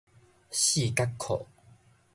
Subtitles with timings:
[0.49, 1.45] 四角褲